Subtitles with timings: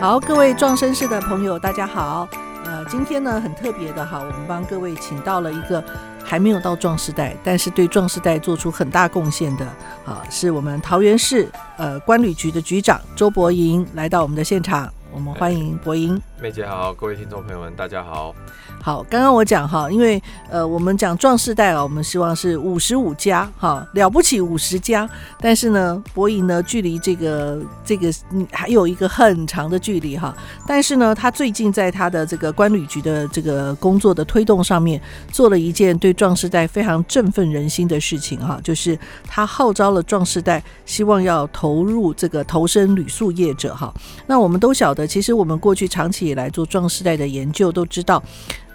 [0.00, 2.26] 好，各位壮绅士的朋友，大家好。
[2.64, 5.84] 呃，今天呢很特别的哈，我们帮各位请到了一个
[6.24, 9.66] 还没有到壮世代，但是对壮世代做出很大贡献的
[10.06, 16.18] 啊，是我们桃园市呃关旅局的局长周伯莹来到我们的现场，我们欢迎伯莹。
[16.40, 18.34] 梅姐好，各位听众朋友们，大家好。
[18.82, 25.06] 好，刚刚我讲哈，因为呃，我们讲壮世代啊，我们希望是五十五加哈，了不起五十加，
[25.38, 28.10] 但是呢，伯瀛呢，距离这个这个
[28.50, 30.34] 还有一个很长的距离哈。
[30.66, 34.98] 但是呢，他最近在他的这个关旅局的这个工作的推动上面，
[35.30, 43.92] 做了一件对壮世代非常振奋人心的事情哈，就是他号召了壮世代，希望要投入这个投身旅宿业者哈。
[44.26, 48.22] 那我们都晓得，其实我们过去长期以来做壮世代的研究都知道。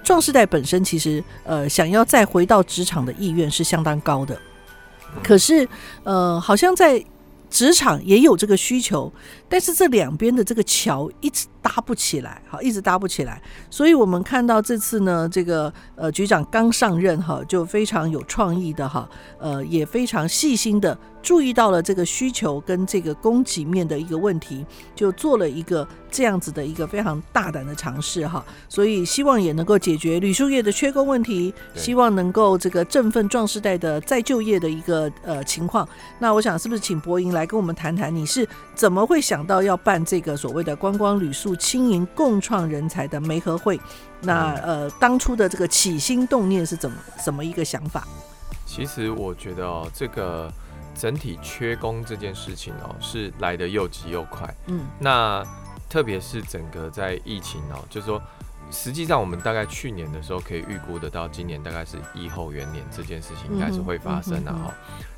[0.03, 4.39] 壮世代本身其实，呃，想要再回到职场的意愿是相当高的，
[5.23, 5.67] 可是，
[6.03, 7.03] 呃，好像在
[7.49, 9.11] 职场也有这个需求，
[9.47, 13.41] 但是这两边的这个桥一直搭不起来，哈，一直搭不起来。
[13.69, 19.07] 所以我们看到这次呢，这个呃局长刚上任哈，就非常有创意的哈，
[19.39, 20.97] 呃，也非常细心的。
[21.23, 35.87] 注意到了这个需求跟这个供给面的一个问题，就做了一个这样子的一个非常大胆的尝试哈，所以希望也能够解决旅宿业的缺工问题，希望能够这个振奋壮士代的再就业的一个呃情况。
[36.19, 43.81] 那我想是不是请伯瀛来跟我们谈谈，你是怎么会想到要办这个所谓的观光旅宿轻盈共创人才的媒合会？
[44.21, 48.07] 那呃当初的这个起心动念是怎么什么一个想法？
[48.65, 50.51] 其实我觉得哦，这个。
[50.97, 54.55] 整体缺工这件事情哦，是来得又急又快。
[54.67, 55.43] 嗯，那
[55.89, 58.21] 特别是整个在疫情哦，就是说，
[58.71, 64.73] 实际上我们大概去年的时候可以预估得到，今年大概是疫后元年这件事情应该是会发生的哈。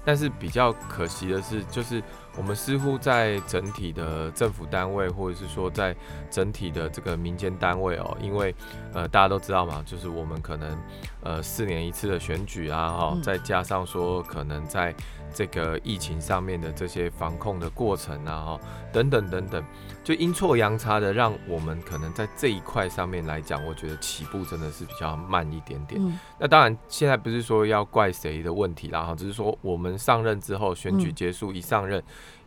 [0.08, 2.02] 但是比较可惜的是，就是
[2.38, 5.94] 我们似乎在整体的政府单位，或者是说在
[6.32, 8.56] 整体的这个民间单位哦，因为
[8.94, 10.80] 呃大家都知道嘛，就是我们可能
[11.24, 14.96] 呃四年一次的选举啊哈，再加上说可能在
[15.34, 18.60] 这个疫情上面的这些防控的过程啊，哈，
[18.94, 19.62] 等等等等，
[20.08, 26.02] 就阴错阳差的，让我们可能在这一块上面来讲，我觉得起步真的是比较慢一点点。
[26.02, 32.02] 嗯、那当然，现在不是说要怪谁的问题啦，哈，只是说我们上任之后，选举结束一上任，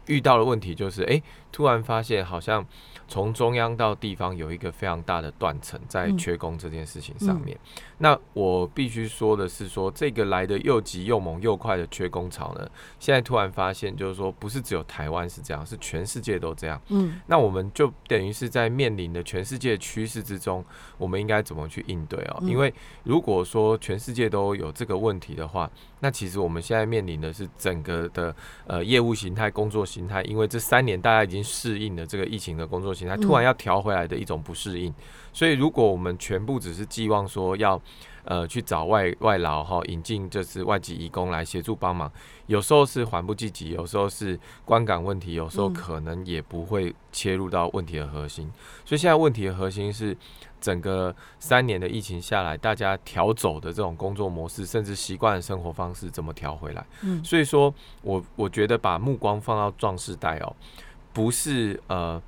[0.07, 2.67] 遇到的问题就是，哎、欸，突然发现好像。
[3.11, 7.57] 从中央到地方有一个非常大的断层，在缺工这件事情上面。
[7.57, 16.81] 嗯嗯、那我必须说的是说，说这个来的又急又猛又快的缺工潮呢，现在突然发现，就是说不是只有台湾是这样，是全世界都这样。
[16.91, 20.65] 嗯，那我们就等于是在面临的全世界趋势之中，
[20.97, 22.39] 我们应该怎么去应对哦？
[22.43, 22.73] 因为
[23.03, 25.69] 如果说全世界都有这个问题的话，
[25.99, 28.33] 那其实我们现在面临的是整个的
[28.69, 32.95] 呃业务形态、工作形态，因为这三年大家已经适应了这个疫情的工作。
[32.95, 34.93] 他突然要调回来的一种不适应，
[35.33, 37.81] 所以如果我们全部只是寄望说要
[38.25, 42.11] 呃去找外外劳哈，引进就是外籍移工来协助帮忙，
[42.47, 48.51] 有时候是缓不积极，有时候是观感问题，有时候可能也不会切入到问题的核心。
[48.85, 50.17] 所以现在问题的核心是
[50.61, 56.87] 整个三年的疫情下来，大家调走的这种工作模式，甚至习惯的生活方式怎么调回来？
[57.03, 57.73] 嗯，所以说
[58.03, 60.55] 我我觉得把目光放到壮士代哦，
[61.13, 62.21] 不是呃。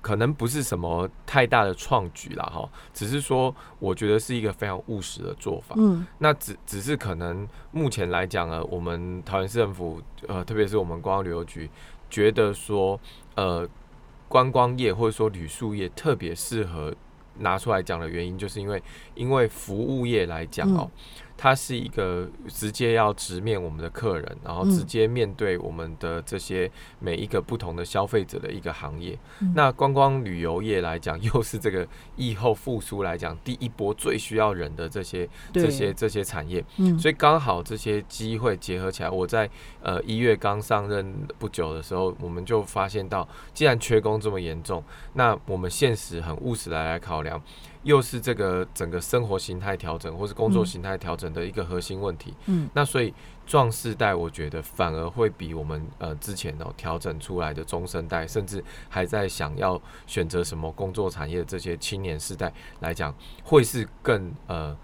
[0.00, 5.74] 可能不是什么太大的创举啦，哈，只是说我觉得是一个非常务实的做法。
[5.78, 11.70] 嗯，那只只是可能目前来讲呢，我们桃园市政府呃，特别是我们观光旅游局
[12.08, 12.98] 觉得说，
[13.34, 13.68] 呃，
[14.28, 16.94] 观光业或者说旅宿业特别适合
[17.38, 18.82] 拿出来讲的原因，就是因为
[19.14, 20.90] 因为服务业来讲哦。
[21.42, 29.18] 它是一个直接要直面我们的客人，然后直接面对我们的这些每一个不同的消费者的一个行业。
[29.38, 36.62] 嗯、那观光旅游业来讲，又是这个疫后复苏来讲第一波最需要人的这些这些这些产业。
[36.76, 39.48] 嗯、所以刚好这些机会结合起来，我在
[39.80, 47.42] 呃一月刚上任不久的时候，我们就发现到，既然缺工这么严重，那我们现实很务实来来考量。
[47.82, 52.34] 又是这个整个生活形态调整，或是工作形态调整的一个核心问题。
[52.46, 53.14] 嗯，那所以
[53.46, 64.76] 壮世代，我觉得反而会比我们呃之前哦调整出来的中生代，甚至还在想要选择什么工作产业的这些青年世代来讲，会是更呃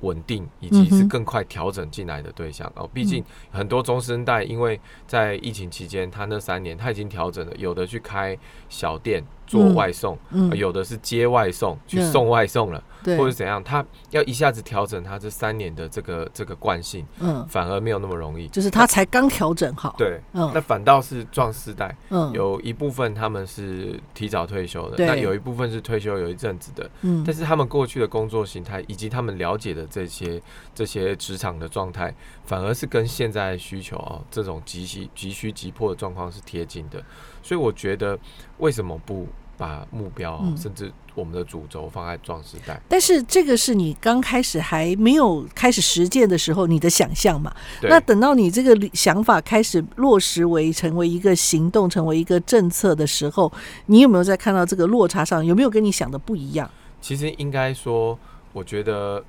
[0.00, 2.88] 稳定，以及是更快调整进来的对象哦。
[2.92, 8.36] 毕竟很多中生代，因为在疫情期间，他那三年他已经调整了，有的去开
[8.68, 9.24] 小店。
[9.46, 18.48] 做外送，嗯嗯、有的是接外送去送外送了，嗯、或者怎样，他要一下子调整他这三年的这个这个惯性，嗯，反而没有那么容易。
[18.48, 30.40] 就是他才刚调整好，对，嗯，那反倒是壮世代，嗯，有一部分他们是提早退休的，那有一部分是退休有一阵子的，嗯，但是他们过去的工作形态以及他们了解的这些
[30.74, 32.14] 这些职场的状态，
[32.44, 37.02] 反而是跟现在需求啊、喔、这种急需急需急迫的状况是贴近的，
[37.42, 38.18] 所以我觉得
[38.58, 39.26] 为什么不
[39.60, 42.80] 把目标、喔，甚至我们的主轴放在壮时代？
[42.88, 47.54] 但是这个是你刚开始还没有开始实践的时候，你的想象嘛？
[47.82, 53.52] 那等到你这个想法开始落实为成为一个行动，成为一个政策的时候，
[53.86, 56.68] 你有没有在看到这个落差上有没有跟你想的不一样？
[57.02, 58.18] 其实应该说，
[58.54, 59.22] 我觉得。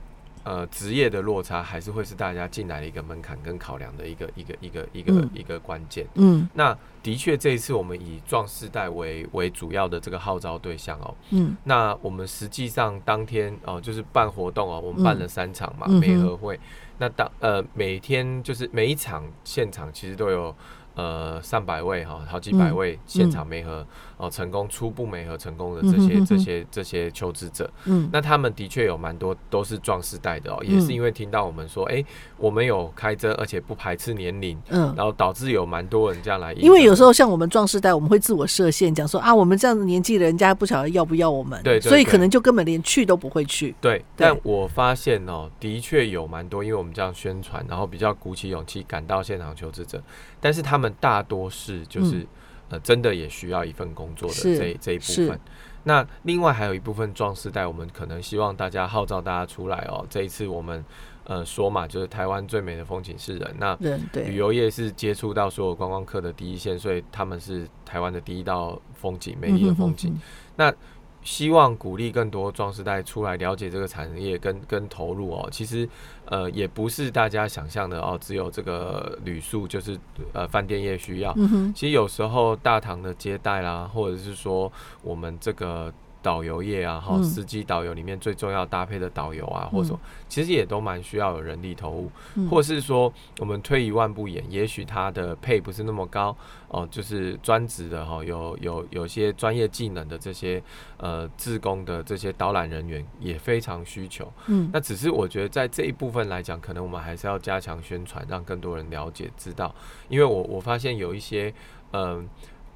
[0.43, 6.05] 呃，职业的落差还是会是大家进来的一个门槛跟考量的一个一个一个一个、嗯、一个关键。
[6.15, 11.15] 嗯，那的确这一次我们以壮世代为为主要的这个号召对象哦。
[11.29, 16.59] 嗯，那我们实际上当天哦，就是办活动哦，我们办了三场嘛，媒、嗯、合会。
[16.97, 20.55] 那当呃每天就是每一场现场其实都有。
[21.01, 23.83] 呃，上百位哈，好几百位现场媒合
[24.17, 32.05] 哦、成功初步媒合成功的这些、这些这些求职者，嗯，那他们的确有蛮多都是壮世代的哦，嗯、也是因为听到我们说，哎、欸，
[32.37, 36.53] 我们有开征，而且不排斥年龄，嗯，然后导致有蛮多人这样来。
[36.53, 43.73] 因为有时候像我们壮世代，我们会自我设限，讲说啊，我们这样的年纪的人家不晓得要不要我们，对，所以可能就根本连去都不会去。
[43.81, 49.99] 对，对但我发现哦，的确有蛮多，因为我们这样宣传，然后比较鼓起勇气赶到现场求职者。
[50.41, 52.27] 但是他们大多是就是、嗯、
[52.71, 55.39] 呃真的也需要一份工作的这这一部分。
[55.83, 60.05] 那另外还有一部分壮士代，我们可能希望大家号召大家出来哦。
[60.09, 60.83] 这一次我们
[61.23, 63.55] 呃说嘛，就是台湾最美的风景是人。
[63.57, 63.75] 那
[64.13, 70.11] 旅游业是接触到所有观光客的第一线，所以他们是台湾的第一道风景，美丽的风景。
[70.11, 70.21] 嗯、哼哼
[70.57, 70.73] 那
[71.23, 75.47] 希望鼓励更多壮士代出来了解这个产业跟跟投入哦。
[75.51, 75.87] 其实
[76.25, 79.97] 呃也不是大家想象的哦，只有这个旅宿就是
[80.33, 81.33] 呃饭店业需要。
[81.75, 84.71] 其实有时候大堂的接待啦，或者是说
[85.01, 85.93] 我们这个。
[86.21, 96.35] 导游业啊，哈，司机导游里面最重要搭配的导游啊，嗯、或者说其实也都蛮需要有人力投入，嗯、或是说我们退一万步演，也许他的配不是那么高
[96.67, 100.61] 哦，就是专职的哈，有有有些专业技能的这些
[100.97, 104.31] 呃自工的这些导览人员也非常需求。
[104.47, 109.73] 嗯，那只是我觉得在这一部分来讲，可能我们还是要加强宣传，让更多人了解知道，
[110.07, 111.53] 因为我我发现有一些
[111.91, 112.01] 嗯。
[112.01, 112.23] 呃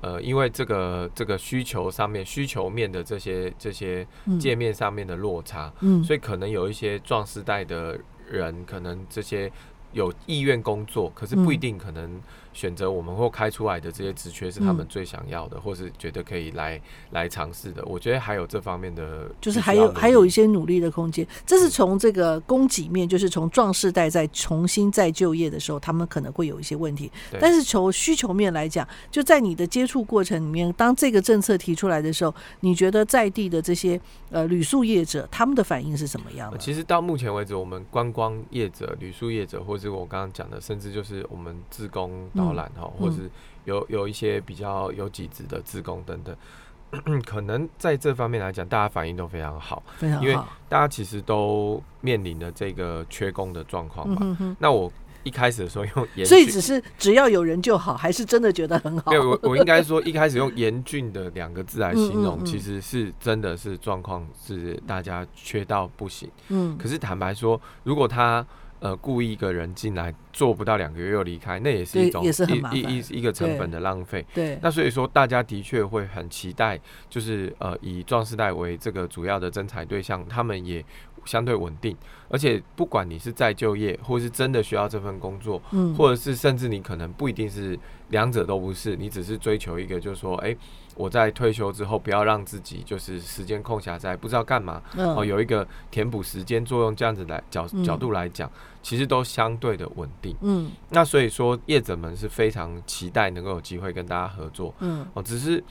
[0.05, 4.05] 呃，因为这个这个需求上面需求面的这些这些
[4.39, 7.99] 界面上面的落差，嗯，所以可能有一些壮世代的
[8.29, 9.51] 人，可能这些
[9.93, 12.21] 有意愿工作，可是不一定可能。
[12.55, 16.81] 选择我们或开出来的这些职缺是他们最想要的，嗯、或是觉得可以来
[17.11, 17.83] 来尝试的。
[17.85, 21.27] 我觉得还有这方面的，就是还有还有一些努力的空间。
[21.45, 27.11] 这是从这个供给面，就是从壮世代在重新再就业的时候，他们可能会有一些问题。
[27.41, 33.99] 但是从需求面来讲，就在你的接触过程里面，当这个政策提出来的时候，你觉得在地的这些
[34.29, 36.57] 呃旅宿业者他们的反应是什么样的？
[36.57, 42.29] 其实到目前为止，我们观光业者、旅宿业者，或是我刚刚讲的，甚至就是我们自工。
[42.45, 43.29] 导览哈，或是
[43.63, 50.35] 有有一些比较有几职的职工等等，可能在这方面来讲，大家反应都非常好，非常好，因为
[50.69, 54.55] 大家其实都面临着这个缺工的状况嘛。
[54.59, 54.91] 那我
[55.23, 59.11] 一开始的时候用严，所以只是只要有人就好，还是真的觉得很好？
[59.11, 66.29] 没有，我 我应该说一开始用严峻的两个字来形容，其实是真的是状况是大家缺到不行。
[66.49, 68.45] 嗯，可是坦白说，如果他。
[68.85, 72.29] 呃，雇一个人进来做不到两个月又离开，那也是一种一
[72.71, 74.23] 一一一个成本的浪费。
[74.31, 80.85] 对，那所以说大家的确会很期待，就是呃以壮士代为这个主要的征才对象，他们也
[81.25, 81.97] 相对稳定，
[82.29, 90.57] 而且不管你是再就业，或是真的需要这份工作，嗯，或者是甚至你可能不一定是两者都不是，你只是追求一个，就是说，哎、欸。
[90.95, 98.49] 我在退休之后，不要让自己就是时间空暇在不知道干嘛，哦，有一个填补时间作用，这样子来角角度来讲，
[98.81, 100.33] 其实都相对的稳定。
[100.39, 104.73] 嗯，那所以说业者们是非常期待能够有机会跟大家合作。
[104.79, 105.61] 嗯，哦，只是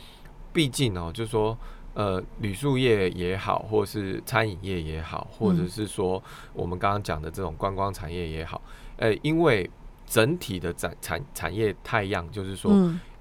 [0.53, 1.57] 毕竟哦，就是说
[1.95, 8.61] 呃，旅宿业也好，或是餐饮业也好，或者是说我们刚刚讲的这种观光产业也好，
[8.99, 9.71] 呃，因为
[10.07, 12.73] 整体的产产产业太样，就是说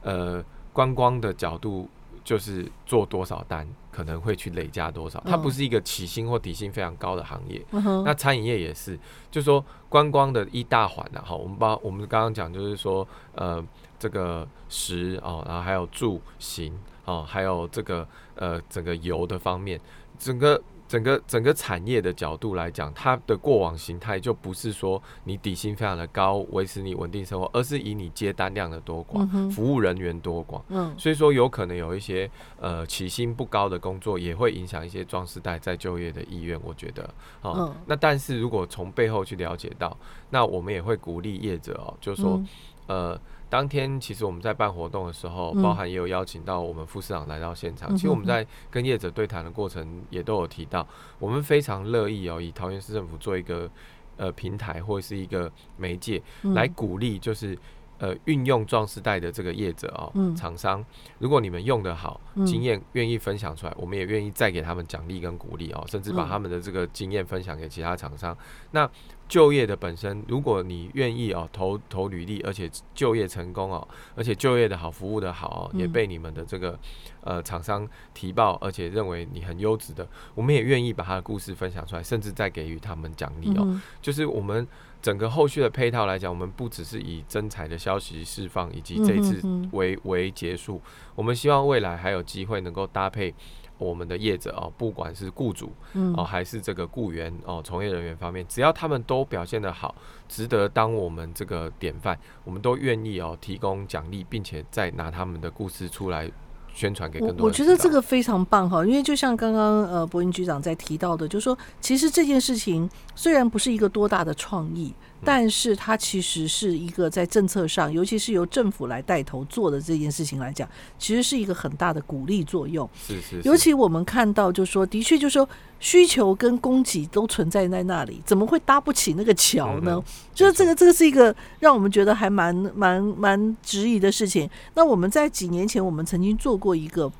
[0.01, 0.43] 呃。
[0.73, 1.87] 观光的角度
[2.23, 7.63] 就是做多少单可能会去累加多少，它不是一个起薪或底薪非常高的行业。
[8.03, 8.99] 那餐饮业也是，
[9.29, 13.63] 就是说观光的一大环啊，哈，我们把我们刚刚讲就是说，呃，
[13.97, 16.73] 这个食哦，然后还有住行，
[17.05, 19.79] 哦，还有这个呃整个游的方面，
[20.17, 20.61] 整个。
[20.93, 30.61] 整个整个产业的角度来讲，它的过往形态就不是说你底薪非常的高，维持你稳定生活，而是以你接单量的多寡，嗯、服务人员多寡。
[30.69, 36.59] 嗯，所以说有可能有一些呃起薪不高的工作，也会影响一些壮世代再就业的意愿。
[36.63, 37.09] 我觉得，
[37.41, 39.97] 哦，嗯、那但是如果从背后去了解到，
[40.29, 42.39] 那我们也会鼓励业者哦，就是说，
[42.85, 43.21] 嗯、呃。
[43.53, 47.95] 当天其实我们在办活动的时候，包含也有邀请到我们副市长来到现场。
[47.95, 50.87] 其实我们在跟业者对谈的过程，也都有提到，
[51.19, 53.69] 我们非常乐意哦，以桃园市政府做一个
[54.17, 57.55] 呃平台或者是一个媒介，来鼓励就是。
[58.03, 60.85] 呃，运用壮士代的这个业者哦，厂、嗯、商，
[61.19, 68.33] 如果你们用得好，经验愿意分享出来，嗯、我们也愿意再给他们奖励跟鼓励哦，甚至把他们的这个经验分享给其他厂商。
[68.33, 68.37] 嗯、
[68.71, 68.89] 那
[69.29, 76.77] 就业的本身，如果你愿意哦，投投履历，而且就业成功哦，而且就业的好，服务的好哦，也被你们的这个
[77.21, 80.05] 呃厂商提报，而且认为你很优质的，
[80.35, 84.67] 我们也愿意把他的故事分享出来，甚至再给予他们奖励哦，嗯、就是我们。
[85.03, 89.41] 整个后续的配套来讲，我们不只是以真彩的消息释放以及这次
[89.73, 90.81] 为为结束，
[91.13, 93.35] 我们希望未来还有机会能够搭配
[93.77, 95.73] 我们的业者哦，不管是雇主
[96.15, 99.93] 哦还是这个雇员哦，从业人员方面，只要他们都表现得好，
[100.29, 106.31] 值得当我们这个典范，我们都愿意哦提供奖励，并且再拿他们的故事出来。
[106.73, 107.45] 宣传给更多人。
[107.45, 114.93] 我觉得这个非常棒哈，因为就像刚刚呃柏云局长在提到的，就是说其实这件事情虽然不是一个多大的创意，
[115.25, 122.89] 但是它其实是一个在政策上，尤其是由政府来带头做的这件事情来讲，其实是一个很大的鼓励作用。
[123.07, 123.41] 是是。
[123.43, 125.47] 尤其我们看到，就是说的确，就是说
[125.79, 130.01] 需求跟供给都存在在那里，怎么会搭不起那个桥呢？
[130.33, 134.49] 就是这个这个是一个让我们觉得还蛮蛮蛮质疑的事情。
[134.75, 137.11] 那我们在几年前，我们曾经做过一个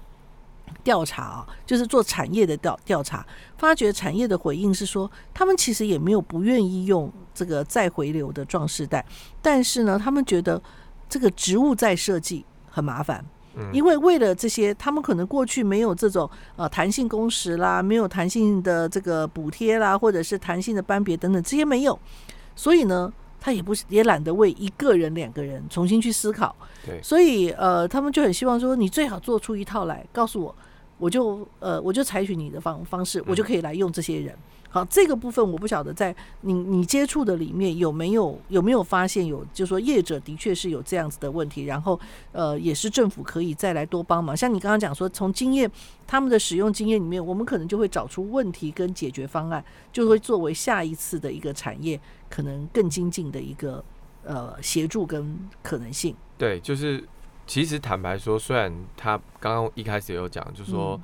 [0.84, 3.26] 调查啊，就是做产业的调调查，
[3.58, 9.06] 发觉产业的回应是说，他们其实也没有不愿意用这个再回流的壮世代，
[9.42, 10.62] 但是呢，他们觉得
[11.10, 13.24] 这个植物再设计很麻烦，
[13.72, 21.98] 因为为了这些，他们可能过去没有这种呃弹性工时啦，没有弹性的这个补贴啦，或者是弹性的班别等等，这些没有，
[22.56, 23.12] 所以呢。
[23.44, 30.56] 他也不是也懒得为一个人、两个人重新去思考，对，所以呃，他们就很希望说，你最好做出一套来，告诉我，
[30.98, 34.34] 我就呃，我就采取你的方方式，我就可以来用这些人。
[34.70, 42.00] 好，这个部分我不晓得在你你接触的里面有没有有没有发现有，就是说业者的确是有这样子的问题，然后
[42.32, 44.36] 呃也是政府可以再来多帮忙。
[44.36, 45.70] 像你刚刚讲说，从经验
[46.08, 52.00] 他们的使用经验里面，我们可能就会找出问题跟解决方案，就会作为下一次的一个产业
[52.34, 53.84] 可能更精进的一个
[54.24, 56.16] 呃协助跟可能性。
[56.38, 57.08] 对，就是
[57.46, 61.00] 其实坦白说，虽然他刚刚一开始有讲，就是说。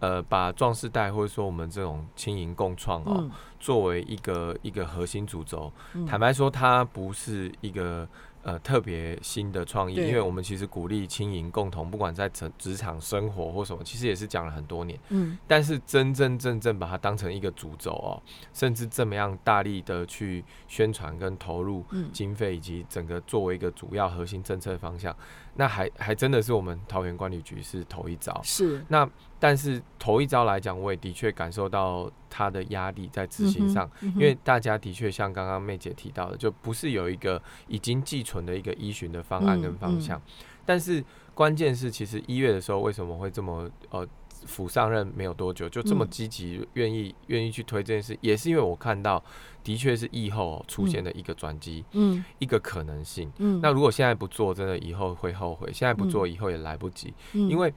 [0.00, 8.06] 呃，把壮士代或者说我们这种轻盈共创哦，嗯、作为一个一个核心主轴，嗯、坦白说，它不是一个。
[8.42, 14.98] 呃，特别新的创意，因为我们其实鼓励青银共同，不管在职职场生活或什么，其实也是讲了很多年。
[15.08, 18.22] 嗯，但是真真正正把它当成一个主轴哦，
[18.54, 25.14] 甚至这么样大力的去宣传跟投入经费，以及整个作为一个主要核心政策方向，
[25.56, 28.40] 那还还真的是我们桃园管理局是头一遭。
[28.42, 29.08] 是，那
[29.40, 32.10] 但是头一招来讲，我也的确感受到。
[32.30, 40.20] 他的压力在执行上，嗯嗯、因为大家的确像刚刚妹姐提到的，就不是有一个已经寄存的一个依循的方案跟方向。
[40.64, 41.02] 但是
[41.34, 44.06] 关键是，其实一月的时候为什么会这么呃，
[44.46, 49.24] 府上任没有多久就这么积极，愿意愿意去推这件事，也是因为我看到
[49.64, 53.32] 的确是疫后出现的一个转机，嗯，一个可能性。
[53.38, 57.72] 嗯，那如果现在不做，真的以后会后悔；现在不做，以后也来不及，嗯、因为。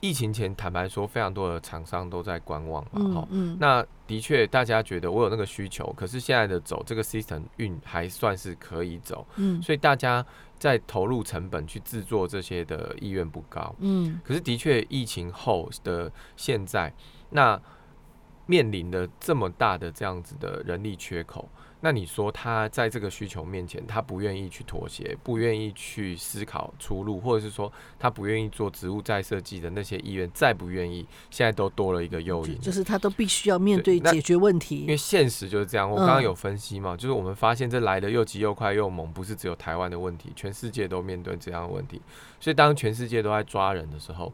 [0.00, 3.52] 疫情前，坦白说，非常多的厂商都在观望嘛，哈、嗯。
[3.52, 9.60] 嗯、那的确，大家觉得我有那个需求，可是现在的走这个 system 运还算是可以走，嗯。
[9.62, 10.24] 所以大家
[10.58, 14.20] 在投入成本去制作这些的意愿不高，嗯。
[14.24, 16.92] 可是的确，疫情后的现在，
[17.28, 17.60] 那
[18.46, 21.48] 面临的这么大的这样子的人力缺口。
[21.82, 34.80] 那你说他在这个需求面前，他不愿意去妥协，不愿意去思考出路，或者是说他不愿意做植物再设计的那些意愿，再不愿意，现在都多了一个诱因，就是他都必须要面对解决问题。
[34.80, 42.00] 因为现实就是这样，我刚刚有分析嘛，嗯、就是我们发现这来的又急又快又猛，不是只有台湾的问题，全世界都面对这样的问题。
[42.38, 44.32] 所以当全世界都在抓人的时候，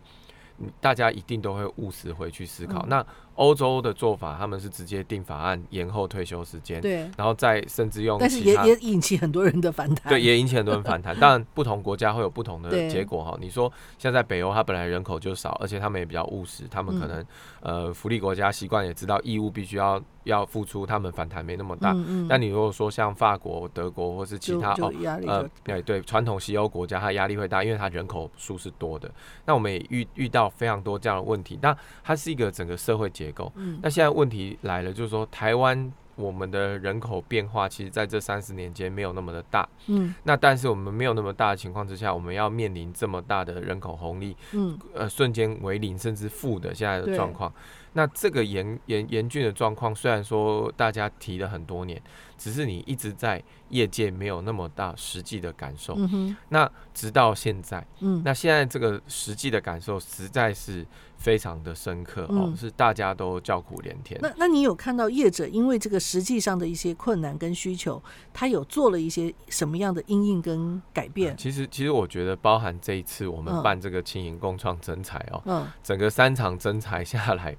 [0.80, 2.80] 大家一定都会务实回去思考。
[2.86, 11.18] 嗯、那欧洲的做法，他们是直接定法案延后退休时间，对，然后再甚至用，但是也也引起很多人的反弹，对，也引起很多人反弹。
[11.18, 13.36] 当然，不同国家会有不同的结果哈。
[13.40, 17.20] 你说像在北欧，它本来人口就少，而且他们也比较务实，他们可能、
[17.60, 21.92] 嗯、呃福利国家习惯也知道义务必须要要付出，他们反弹没那么大。
[21.92, 24.92] 嗯嗯，但你如果说像法国、德国或是其他哦
[25.26, 29.10] 呃对对传统西欧国家，它压力会大，因为它人口数是多的。
[29.44, 33.52] 那我们也遇遇到非常多这样的问题，那它是一个整个社会结构。
[33.56, 39.68] 嗯，那现在问题来了，就是说台湾我们的人口变化，其实在这三十年间没有那么的大。
[39.86, 47.52] 嗯，那但是我们没有那么大的情况之下，我们要面临这么大的人口红利，嗯，呃，瞬间为零甚至负的现在的状况。
[47.92, 52.00] 那这个严严严峻的状况，虽然说大家提了很多年，
[52.36, 55.94] 只是你一直在业界没有那么大实际的感受。
[55.96, 56.36] 嗯哼。
[56.50, 60.86] 那直到现在，嗯，那现在这个实际的感受实在是
[61.26, 64.16] 非常的深刻，嗯，哦，是大家都叫苦连天。
[64.22, 68.00] 那那你有看到业者因为这个实际上的一些困难跟需求，
[68.32, 71.36] 他有做了一些什么样的因应跟改变？
[71.36, 77.56] 其实其实我觉得，包含这一次我们办这个轻盈共创征才哦，嗯，整个三场征才下来。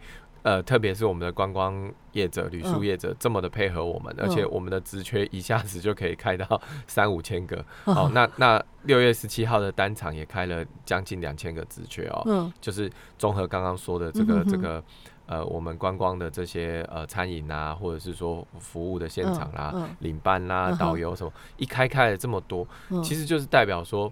[0.47, 7.57] 呃，特别是我们的观光业者、旅宿业者这么的配合我们，嗯、而且我们的职缺一下子就可以开到 三五千个。
[7.83, 12.23] 哦，那那六月十七号的单场也开了将近两千个职缺哦。
[12.27, 14.81] 嗯，就是综合刚刚说的这个、嗯、这个
[15.25, 24.09] 呃，我们观光的这些呃餐饮啊，或者是说服务的现场啦、领班啦、导游什么，一开开了这么多，嗯、其实就是代表说。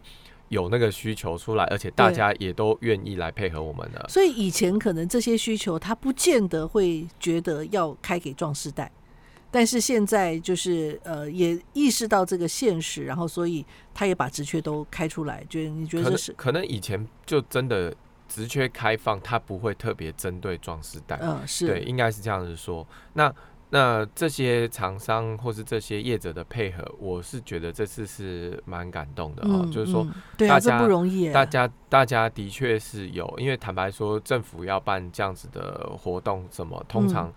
[0.50, 4.06] 有那个需求出来，而且大家也都愿意来配合我们的。
[4.08, 8.92] 所以以前可能这些需求他不见得会觉得要开给壮士代，
[9.50, 15.44] 但是现在就是呃也意识到这个现实，然后所以他也把职缺都开出来。
[15.50, 17.94] 觉得你觉得这是可能，可能以前就真的
[18.28, 21.20] 职缺开放，他不会特别针对壮士代。
[21.22, 22.88] 嗯，是对，应该是这样子说。
[23.14, 23.34] 那。
[23.76, 29.64] 那这些厂商或是这些业者的配合，我是觉得这次是蛮感动的哦。
[29.66, 37.30] 嗯、就是说，大家、不容易，大家大家的确是有，因为坦白说，政府要办这样子的活动，什么通常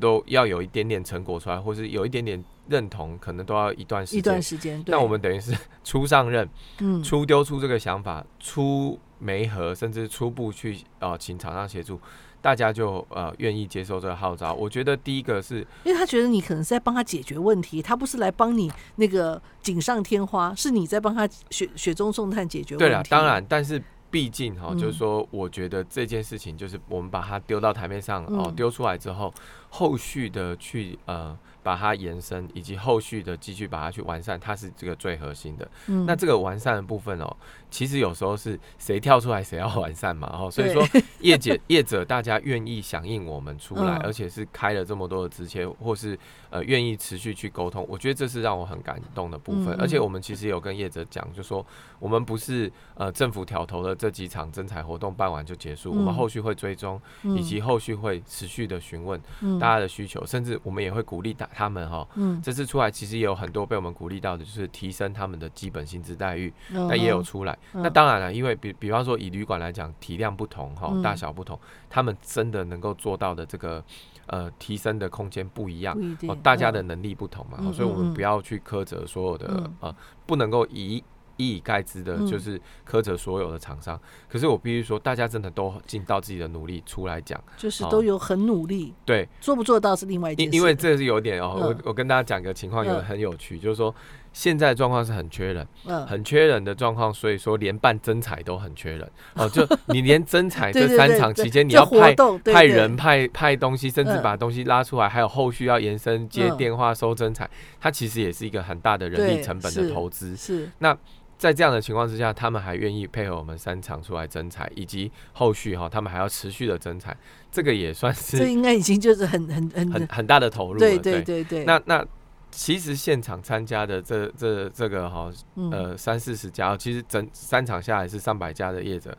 [0.00, 4.18] 都要有一点点成果出来，或是有一点点认同，可能都要一段时间。
[4.18, 4.82] 一段时间。
[4.86, 12.00] 那我们等于是 初上任，嗯，初丢出这个想法，初媒合，甚至初步去呃请厂商协助。
[12.42, 22.84] 大家就呃愿意接受这个号召，我觉得第一个是，因为他觉得你可能是在帮他解决问题，他不是来帮你那个锦上添花，是你在帮他雪雪中送炭解决问题。
[22.84, 29.32] 对了，当然，但是毕竟哈，就是说，我觉得这件事情就是我们把它丢到台面上哦，丢出来之后，
[29.72, 31.36] 后续的去呃。
[31.64, 35.70] 把它延伸，以及后续的继续把它去完善，它是这个最核心的。
[35.86, 37.36] 嗯，那这个完善的部分哦，
[37.70, 40.84] 其实有时候是谁跳出来谁要完善嘛，哦，所以说
[41.22, 46.18] 业者业者大家愿意响应我们出来，而且是开了这么多的职缺，或是
[46.50, 49.72] 呃愿意持续去沟通，我觉得这是让我很感动的部分。
[49.80, 51.64] 而且我们其实有跟业者讲，就说
[52.00, 59.20] 我们不是呃政府挑头的这几场征才活动办完就结束，我们后续会追踪，以及后续会持续的询问
[59.62, 61.48] 大家的需求，甚至我们也会鼓励大。
[61.54, 67.56] 他们哈，嗯，这次出来其实也有很多被我们鼓励到的，就是提升他们的基本薪资待遇，那也有出来。
[67.72, 71.56] 那当然了，因为比比方说以旅馆来讲，体量不同哈，大小不同，
[71.88, 73.84] 他们真的能够做到的这个
[74.26, 75.96] 呃提升的空间不一样，
[76.26, 79.94] 哦，大家的能力不同嘛，所以我们不要去苛责所有的呃，
[80.26, 81.02] 不能够以。
[81.36, 83.96] 一以概之的，就是苛责所有的厂商。
[83.96, 88.94] 嗯、可是我必须说，大家真的都尽到自己的努力出来讲，就是都有很努力。
[89.04, 90.56] 对，做不做到是另外一件事。
[90.56, 93.94] 因为这是有点哦，嗯、我我跟大家讲个情况，有很有趣，嗯、就是说
[94.32, 99.10] 现在状况是很缺人，嗯、很缺人的状况，所以说连办征才都很缺人。
[99.36, 102.14] 哦，就你连征才这三场期间，你要派
[102.44, 107.48] 派人、派派东西，甚至把东西拉出来，还有后续要延伸接电话收征才，
[107.80, 110.36] 它其实也是一个很大的人力成本的投资。
[110.36, 110.96] 是那。
[111.38, 117.16] 在这样的情况之下，他们还愿意配合我们三场出来征彩，以及后续哈，他们还要持续的征彩，
[117.50, 120.78] 这个也算是，这应该已经就是很很很很很大的投入了。
[120.78, 121.64] 对对对对。
[121.64, 122.06] 那那
[122.52, 125.28] 其实现场参加的这这这个哈
[125.72, 129.16] 呃三四十家，其实整三场下来是上百家的业者，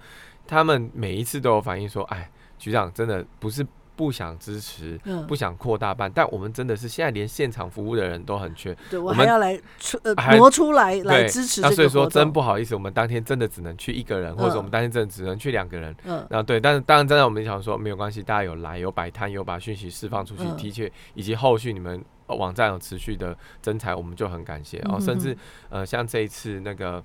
[0.48, 3.66] 他们每一次都有反映说，哎，局长真的不是。
[3.96, 8.76] 不想支持，不想扩大办，但我们真的是现在连现场服务的人都很缺。
[8.90, 11.62] 对，我还要来出呃挪出来来支持。
[11.62, 15.96] 那所以说真不好意思，我们当天真的只能去一个人，或者我们当天真的只能去两个人。
[16.06, 22.04] 嗯，然后对，但是当然真的我们想说没有关系，大家有来有摆摊有把讯息释放出去，的确以及后续你们
[22.36, 24.80] 网站有持续的增财，我们就很感谢。
[24.80, 25.38] 然后甚至
[25.70, 27.04] 呃像这一次那个。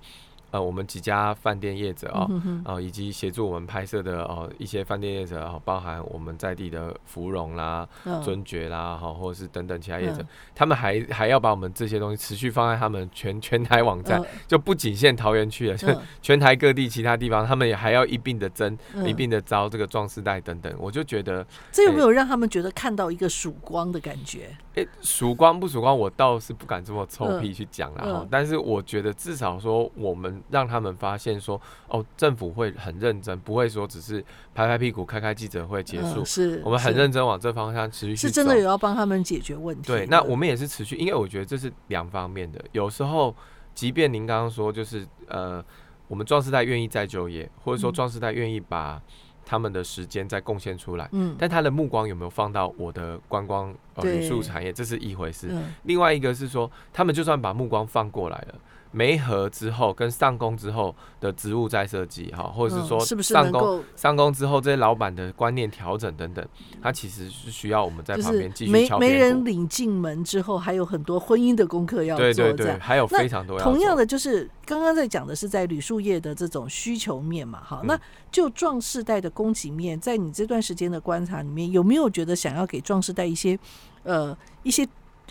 [0.51, 7.87] 呃，我们几家饭店业者啊，哦，嗯、呃，以及协助我们拍摄的哦一些饭店业者啊，哦，包含我们在地的芙蓉啦、
[8.25, 15.89] 尊爵啦，哈，或者是等等其他业者，嗯、他们还还要把我们这些东西持续放在他们全 全台网站，嗯、就不仅限桃园区了，就
[16.23, 20.75] 全台各地其他地方，他们也还要一并的争，嗯、一并的招这个壮士带等等。
[20.79, 24.57] 我就觉得，这有没有让他们觉得看到一个曙光的感觉？
[24.77, 28.27] 哎、欸，曙光不曙光，我倒是不敢这么臭屁去讲了哈。
[28.31, 30.38] 但是我觉得至少说我们。
[30.51, 34.25] 让他们发现说，哦，政府会很认真，不会说只是
[34.55, 36.23] 拍拍屁股、开开记者会结束。
[36.23, 38.27] 嗯、是，我们很认真往这方向持续去。
[38.27, 39.87] 是真的有要帮他们解决问题。
[39.87, 42.63] 对，那我们也是持续，因为我觉得这是两方面的。
[42.73, 43.35] 有时候，
[43.75, 45.65] 即便您刚刚说，就是呃，
[46.07, 49.01] 我们壮世代愿意再就业，或者说壮世代愿意把
[49.45, 55.49] 他们的时间再贡献出来，嗯，但他的目光有没有放到我的观光呃旅宿产业，这是一回事。
[55.51, 58.55] 嗯、另外一个是说，他们就算把目光放过来了。
[58.91, 66.47] 媒合之后跟上工之后的职务再设计哈，或者是说上工上工之后这些老板的观念调整等等，
[66.81, 68.99] 他其实是需要我们在旁边继续敲。
[68.99, 72.25] 没没人领进门之后，还有很多婚姻的功课要做。
[72.25, 73.59] 对对对，还有非常多。
[73.61, 77.99] 同样的，就是刚刚在讲的是在铝塑业的这种需求面嘛，哈，那
[78.31, 83.59] 就壮世代的供给面，在你这段时间的观察里面，有没有觉得想要给壮世代一些
[84.05, 84.89] 呃一些？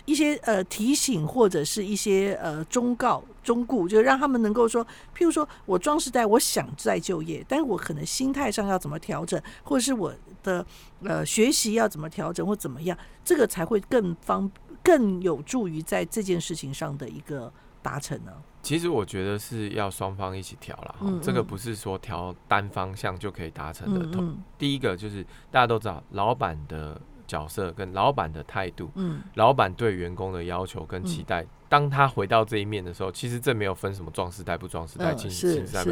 [0.08, 4.82] 一些呃提醒或者是一些呃忠告忠顾，就让他们能够说，
[5.14, 10.10] 譬如说我装时代，我想再就业，但是我可能心态上要怎么调整，或者是我
[10.42, 10.64] 的
[11.04, 14.50] 呃学习要怎么调整或怎么样，这个才会更方
[14.82, 18.32] 更有助于在这件事情上的一个达成呢？
[18.62, 24.34] 其实我觉得是要双方一起调了，嗯嗯，这个不是说调单方向就可以达成的。
[24.56, 26.98] 第一个就是大家都知道老板的。
[27.28, 31.46] 角色跟老板的态度，嗯，老板对员工的要求跟期待。
[31.68, 35.84] 嗯当他回到这一面的时候，其实这没有分什么壮士代不壮士代，青青世代，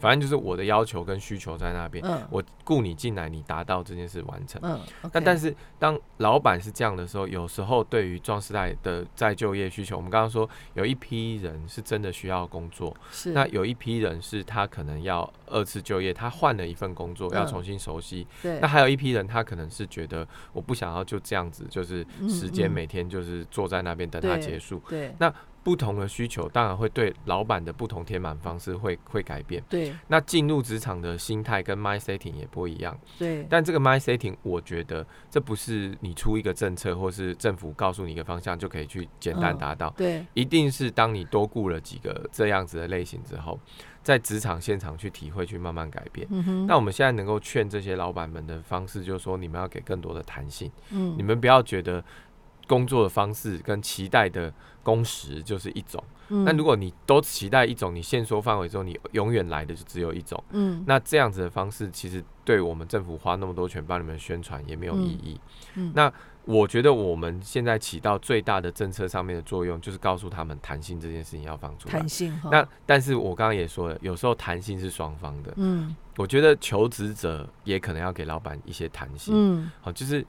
[0.00, 4.60] 反正就是我的要求跟需求在那边，嗯、我雇你进来，你达到这件事完成。
[4.64, 4.80] 嗯，
[5.12, 18.26] 但但是当老板是这样的时候，有时候对于壮士代的再就业需求，我们刚刚说有一批人是真的需要工作，是那有一批人是他可能要二次就业，他换了一份工作要重新熟悉。
[18.42, 24.82] 对，那还有一批人，他可能是觉得我不想要就这样子，就是时间每天就是坐在那边等他结束。
[24.88, 25.14] 对。
[25.20, 29.62] 那不同的需求当然会对老板的不同填满方式会会改变。
[29.68, 32.98] 对，那进入职场的心态跟 mind setting 也不一样。
[33.18, 39.90] 对，但这个 mind setting 我觉得这不是你出一个政策或是政府告诉你一个方向就可以去简单达到。
[39.98, 43.60] 对，一定是当你多雇了几个这样子的类型之后，
[44.02, 46.26] 在职场现场去体会，去慢慢改变。
[46.30, 46.66] 嗯哼。
[46.66, 50.72] 那我们现在能够劝这些老板们的方式，就是说你们要给更多的弹性。
[50.88, 52.02] 嗯，你们不要觉得。
[52.70, 65.40] 工作的方式跟期待的工时就是一种，那、嗯、如果你都期待一种，你限缩范围之后，你永远来的就只有一种，嗯，那这样子的方式其实对我们政府花那么多钱帮你们宣传也没有意义。
[65.74, 66.12] 嗯嗯、那
[66.44, 71.98] 我觉得我们现在起到最大的政策上面的作用，就是告诉他们弹性这件事情要放出来。
[71.98, 72.40] 弹性。
[72.52, 75.52] 那但是我刚刚也说了，有时候弹性是双方的。
[75.56, 79.34] 嗯，我觉得求职者也可能要给老板一些弹性。
[79.36, 80.24] 嗯，好，就是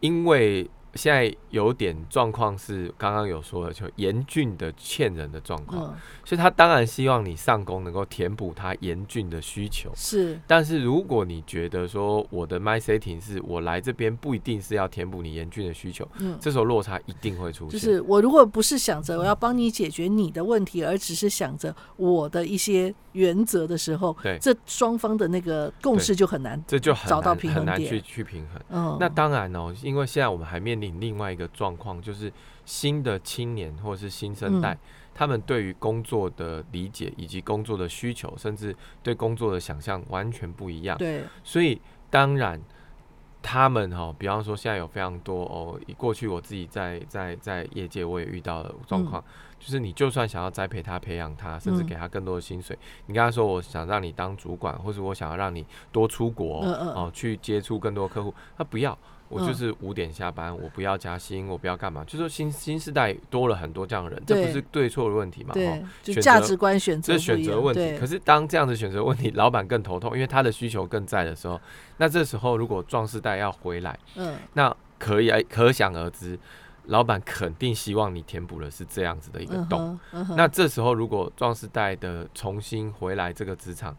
[0.00, 0.68] 因为。
[0.94, 9.90] 现在有点状况是，刚刚有说的，就严峻的欠人的状况，嗯、所以他当然希望你上工能够填补他严峻的需求。
[9.94, 17.70] 是，但是如果你觉得说我的 my setting 是我来这边不一定是要填补你严峻的需求，嗯，这时候落差一定会出现。
[17.70, 28.62] 就是我如果不是想着我要帮你解决你的问题，而只是想着我的一些原则的时候，对，这双方的那个共识就很难，这就找到平衡点，很难去去平衡。
[28.70, 30.92] 嗯，那当然哦，因为现在我们还面临。
[31.02, 32.32] 另外一个状况就是，
[32.64, 34.78] 新的青年或者是新生代，嗯、
[35.12, 40.96] 他们对于工作的理解以及工作的需求，甚至对工作的想象完全不一样。
[40.96, 42.60] 对，所以当然
[43.42, 58.98] 他们哈，比方说现在有非常多哦，过去我自己在在在业界我也遇到的状况，嗯、就是你就算想要栽培他、培养他，甚至给他更多的薪水，嗯、你跟他说我想让你当主管，或是我想要让你多出国、哦，去接触更多客户，他不要。
[59.28, 65.54] 我就是五点下班，我不要加薪，我不要干嘛，就说新新时代多了很多这样的人，这不是对错的问题嘛？
[65.54, 67.98] 哈，就价值观选择，这选择问题。
[67.98, 71.58] 可是当这样子选择问题，老板更头痛，因为他的需求更在的时候，
[71.96, 76.38] 那这时候如果壮士代要回来，嗯，那可以可想而知，
[76.84, 79.98] 老板肯定希望你填补的是这样子的一个洞。
[80.36, 83.96] 那这时候如果壮士代的重新回来这个职场，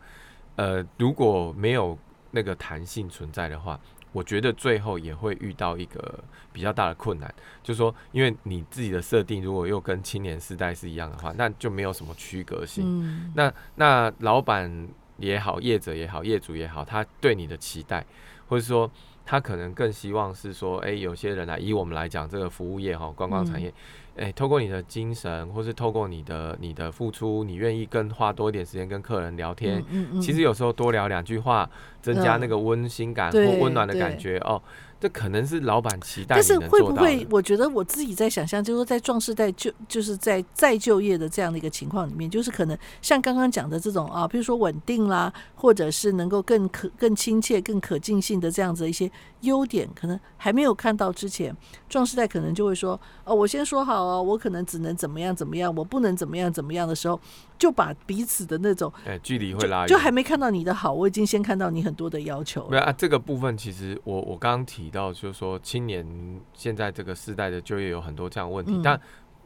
[0.56, 1.98] 呃，如果没有
[2.32, 3.80] 那个弹性存在的话。
[4.14, 12.86] 我觉得最后也会遇到一个比较大的困难，就是说，因为你自己的设定如果又跟青年世代是一样的话，那就没有什么区隔性。
[12.88, 18.06] 嗯、那那老板也好，业者也好，业主也好，他对你的期待，
[18.48, 18.90] 或者说
[19.26, 23.70] 他可能更希望是说，哎、欸，有些人来，以我们来讲，这个服务业哈，观光产业。
[23.70, 23.74] 嗯
[24.16, 31.68] 诶，透过你的精神，或是透过你的你的付出，你愿意跟花多一点时间跟客人聊天，嗯嗯嗯、其实有时候多聊两句话，
[32.00, 34.62] 增加那个温馨感或温暖的感觉哦。
[35.04, 37.28] 这可能是老板期待，但是会不会？
[37.30, 49.12] 我觉得我自己在想象，就是说在壮士代就就是在再就业的这样的一个情况里面，就是可能像刚刚讲的这种啊，比如说稳定啦，或者是能够更可更亲切、更可近性的这样子一些
[49.42, 51.54] 优点，可能还没有看到之前，
[51.90, 57.20] 壮士代可能就会说哦，我先说好哦，我可能只能怎么样怎么样，我不能怎么样怎么样的时候。
[57.56, 62.68] 就把彼此的那种哎距离会拉远，就还没看到你的好，我已经先看到你很多的要求。
[62.68, 66.06] 没有啊，这个部分其实我我刚刚提到，就是说青年
[66.54, 69.02] 现在这个世代的就业有很多这样的问题，嗯、但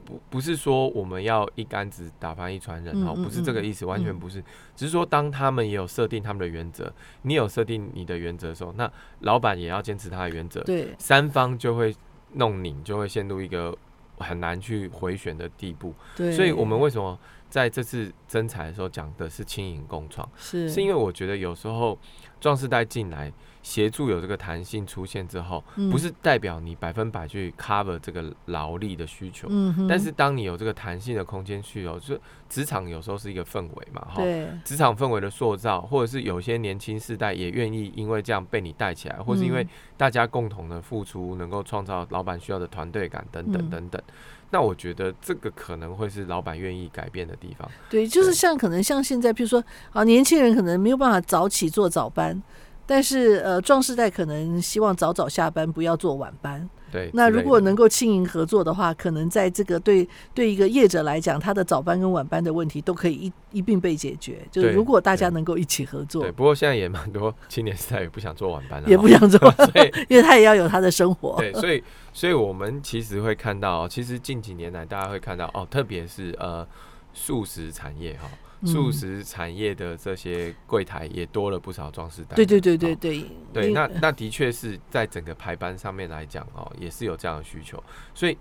[0.05, 4.43] 不不是说我们要一竿子打翻一船人哈，嗯、不是这个意思，嗯、完全不是，
[4.75, 11.95] 只是说当他们也有设定他们的原则，你有设定你的原则的时候，那老板也要坚持他的原则，对，三方就会
[12.33, 13.75] 弄拧，就会陷入一个
[14.17, 15.93] 很难去回旋的地步。
[16.15, 17.17] 对，所以我们为什么？
[17.49, 20.69] 在这次征才的时候讲的是轻盈共创，是。
[20.69, 21.97] 是因为我觉得有时候
[22.39, 23.31] 壮士代进来
[23.63, 29.87] 协助有这个弹性出现之后，嗯、不是代表你百分百去 cover 这个劳力的需求，嗯、哼。
[29.87, 44.01] 但是当你有这个弹性的空间去哦，就职场有时候是一个氛围嘛，哈对，职场氛围的塑造，或者是有些年轻世代也愿意因为这样被你带起来，或是因为大家共同的付出能够创造老板需要的团队感等等等等。
[44.05, 44.13] 嗯
[44.49, 47.69] 那我觉得这个可能会是老板愿意改变的地方。
[47.89, 52.41] 对，就是像可能像现在，譬如说啊，年轻人可能没有办法早起做早班，
[52.85, 56.69] 但是呃，壮士代可能希望早早下班，不要做晚班。
[56.91, 64.39] 对，那如果能够轻盈合作的话，可能在这个对对一个业者来讲，他的早班跟晚班的问题都可以一一并被解决。
[64.51, 66.21] 就是如果大家能够一起合作。
[66.21, 71.35] 对，对，不过现在也蛮多 青年时代也不想做晚班了， 也不想做， 所以因为他也要有他的生活。
[71.37, 76.65] 对，所以所以我们其实会看到，其实近几年来大家会看到哦，特别是呃
[77.13, 78.29] 素食产业哈。
[78.65, 82.35] 素食产业的这些柜台也多了不少装饰单。
[82.35, 87.81] 对对对对对对，那那的确是在整个排班上面来讲哦，也是有这样的需求。
[88.15, 88.35] 所以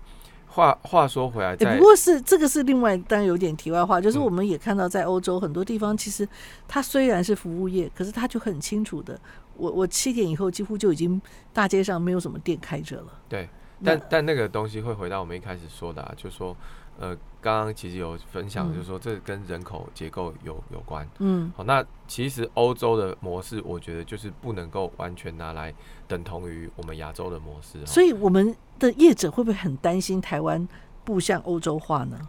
[0.47, 6.27] 话话说回来，欸，不过是这个是另外当然有点题外话，就是我们也看到在欧洲很多地方，其实
[6.67, 9.19] 它虽然是服务业，可是它就很清楚的，
[9.55, 11.21] 我我七点以后几乎就已经
[11.53, 13.21] 大街上没有什么店开着了。
[13.29, 13.47] 对，
[13.83, 16.57] 但但那个东西会回到我们一开始说的，啊，就说。
[16.99, 21.07] 呃，刚刚其实有分享，就是说这跟人口结构有有关。
[21.19, 25.73] 嗯，好，那其实欧洲的模式，我觉得就是不能够完全拿来
[26.07, 27.85] 等同于我们亚洲的模式。
[27.85, 30.67] 所以我们的业者会不会很担心台湾
[31.03, 32.19] 步向欧洲化呢？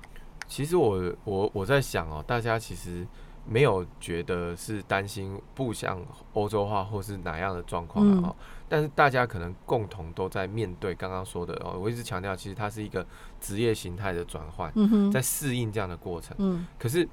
[0.47, 3.07] 其实我我我在想哦，大家其实。
[3.51, 5.99] 没有觉得是担心步向
[6.35, 8.37] 欧洲化或是哪样的状况啊，
[8.69, 13.07] 但是大家可能共同都在面对刚刚说的哦，我一直强调，其实它是一个
[13.41, 14.73] 职业形态的转换，
[15.11, 16.67] 在适应这样的过程。
[16.79, 17.09] 可是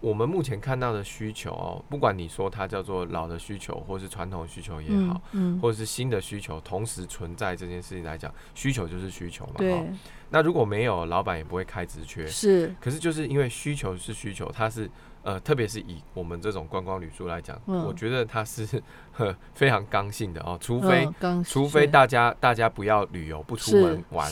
[0.00, 5.20] 我们目前看到的需求哦，不管你说它叫做老的需求，或是传统需求也好，
[5.62, 9.54] 或者是新的需求同时存在这件事情来讲，需求就是需求嘛。
[9.58, 9.90] 对。
[10.30, 12.26] 那如果没有，老板也不会开职缺。
[12.26, 12.74] 是。
[12.80, 14.90] 可是就是因为需求是需求，它是。
[15.22, 18.66] 呃，特别是以我们这种观光旅宿来讲，嗯、我觉得它是
[19.12, 24.30] 呵 非常刚性的哦，除非、嗯、除非大家大家不要旅游，不出门玩，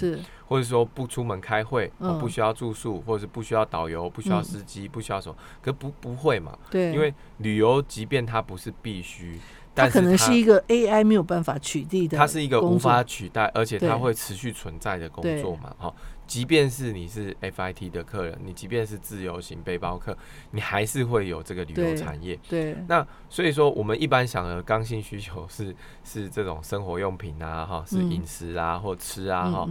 [0.48, 2.10] 或者说不出门开会，嗯。
[2.10, 6.56] 哦、不需要住宿，或者是不需要导游，不需要司机，嗯、不需要什么，可不不会嘛？
[6.70, 9.38] 对，因为旅游即便它不是必须。
[9.74, 15.76] 它可能是一个 AI 没有办法取缔的，它是一个无法取代，而且它会持续存在的工作嘛？
[15.78, 15.94] 哈，
[16.26, 20.16] 即便是你是 FIT 的客人，你即便是自由行背包客，
[20.50, 22.38] 你还是会有这个旅游产业。
[22.48, 29.68] 对，那所以说，我们一般想的刚性需求是 是这种生活用品啊，哈，是饮食啊，或吃啊，哈，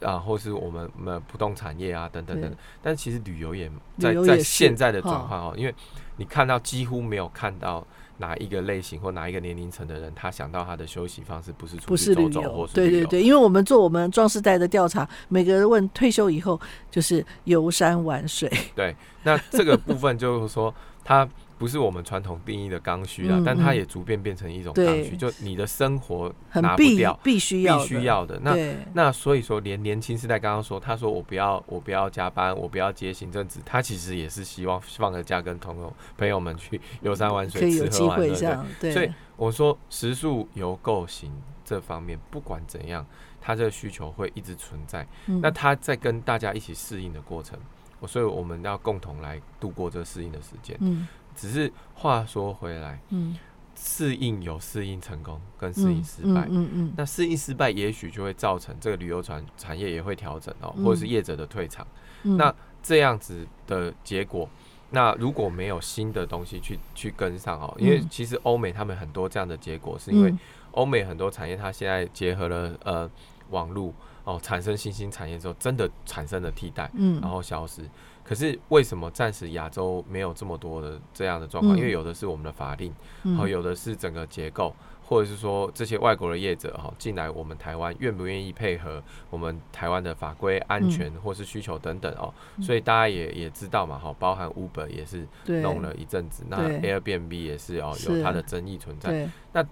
[0.00, 2.54] 啊，或是我们们不动产业啊，等等等。
[2.80, 5.74] 但其实旅游也在在现在的转换哦，因为
[6.16, 7.86] 你看到几乎没有看到。
[8.18, 18.52] 哪一个类型或哪一个年龄层的人，他想到他的休息方式不是出去走走，或是对对对，因为我们做我们壮士代的调查，每个人问退休以后就是游山玩水。
[18.74, 21.28] 对，那这个部分就是说他。
[21.58, 25.16] 不是我们传统定义的刚需啊，但它也逐渐变成一种刚需。
[25.16, 28.38] 就你的生活拿不掉，必须要必须要的。
[28.40, 28.56] 那
[28.94, 38.64] 那所以说，连年轻世代刚刚说，他说我不要我不要加班，我不要接行政职，他其实也是希望放个假跟朋友朋友们去游山玩水，吃喝玩乐。
[38.80, 41.32] 对，所以我说食宿游购行
[41.64, 43.04] 这方面，不管怎样，
[43.40, 45.06] 他这个需求会一直存在。
[45.26, 47.58] 嗯、那他在跟大家一起适应的过程，
[48.06, 50.76] 所以我们要共同来度过这适应的时间。
[50.80, 51.06] 嗯，
[51.38, 53.36] 只是话说回来，嗯，
[53.76, 56.46] 适应有适应成功跟适应失败。
[56.50, 61.86] 嗯嗯，那适应失败也许就会造成这个旅游船产业也会调整哦，或者是业者的退场。
[62.24, 64.48] 嗯、那这样子的结果。
[64.90, 70.34] 那如果没有新的东西去去跟上哦，因为其实欧美他们很多这样的结果，是因为
[70.72, 73.10] 欧美很多产业它现在结合了呃
[73.50, 73.92] 网络
[74.24, 77.82] 哦，产生新兴产业之后，真的产生了替代，嗯，然后消失。
[78.28, 81.74] 可是为什么暂时亚洲没有这么多的这样的状况？
[81.78, 84.74] 因为有的是我们的法令，然后有的是整个结构。
[85.08, 95.26] 或者是说这些外国的业者哈进来我们台湾愿不愿意配合我们台湾的法规安全或是需求等等哦，所以大家也也知道嘛哈，包含 Uber 也是
[95.62, 99.26] 弄了一阵子，那 Airbnb 也是哦有它的争议存在。
[99.50, 99.66] 那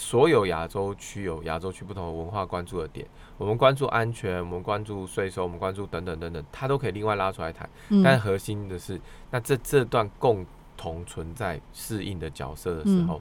[0.00, 7.68] 所有亚洲区有亚洲区不同的文化关注的点，我们关注安全，我们关注税收，我们关注等等等等，它都可以另外拉出来谈。
[8.02, 8.98] 但核心的是，
[9.30, 13.20] 那这这段共同存在适应的角色的时候，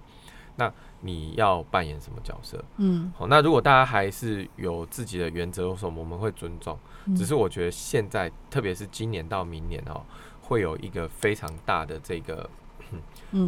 [0.55, 0.71] 那。
[1.01, 2.61] 你要扮演什么角色？
[2.75, 6.77] 嗯，好，那如果大家还是有自己的原则，或什么，我们会尊重。
[7.15, 10.03] 只是我觉得现在，特别是今年到明年哦，
[10.41, 12.49] 会有一个非常大的这个，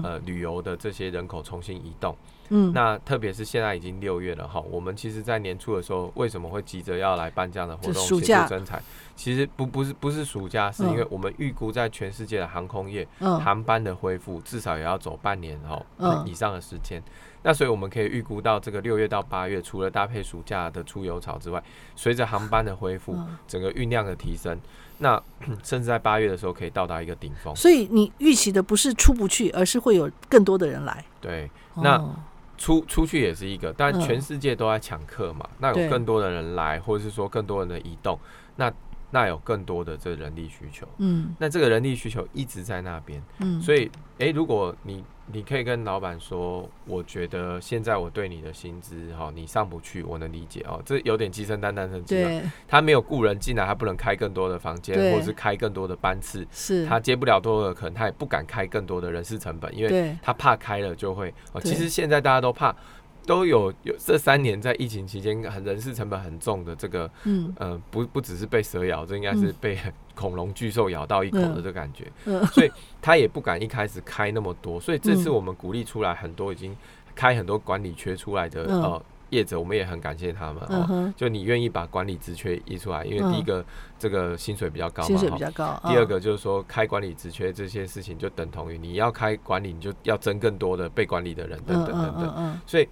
[0.02, 2.16] 呃，旅游的这些人口重新移动。
[2.54, 8.82] 嗯，那特别是现在已经六月了哈，我们其实，在年初的时候，为什么会急着要来办这样的活动，协助征才？
[9.16, 15.82] 其实不不是不是暑假，是因为我们预估在全世界的航空业，航班的恢复至少也要走半年哈
[16.26, 17.02] 以上的时间。
[17.44, 21.64] 那所以我们可以预估到，这个六月到八月，除了搭配暑假的出游潮之外，
[21.96, 24.60] 随着航班的恢复，整个运量的提升，
[24.98, 25.22] 那
[25.64, 27.56] 甚至在八月的时候可以到达一个顶峰。
[27.56, 31.06] 所以你预期的不是出不去，而是会有更多的人来。
[31.22, 32.04] 对，那。
[32.62, 38.20] 出出去也是一个，但全世界都在抢客嘛，那有更多的人来，或者是说更多人的移动，
[38.56, 38.72] 那
[39.10, 45.04] 那有更多的这个人力需求，嗯，那这个人力需求一直在那边，嗯，所以，哎，如果你。
[45.34, 50.82] 你可以跟老板说，我觉得现在我对你的薪资哈，你上不去，我能理解哦。
[50.86, 52.42] 这有点鸡生蛋，蛋生鸡了。
[52.68, 56.46] 他没有雇人进来，他不能开更多的房间，或者是开更多的班次。
[56.52, 61.34] 是，他接不了多的，可能他也不敢开更多的人事成本，因为他怕开了就会。
[61.54, 62.76] 哦，其实现在大家都怕。
[63.24, 69.78] 都有有这三年在疫情期间，很人事成本很重的这个，嗯呃不不只是被蛇咬，这应该是被
[70.22, 76.78] 恐龙巨兽咬到一口的这个感觉，嗯、 所以他也不敢一开始开那么多，所以这次我们鼓励出来很多已经
[77.16, 83.66] 开很多管理缺出来的呃业者，我们也很感谢他们哦，就你愿意把管理职缺移出来，因为第一个
[83.98, 92.88] 这个薪水比较高嘛，薪水比较高，第二个就是说开管理职缺这些事情就等同于你要开管理，你就要争更多的被管理的人等等等等，所以。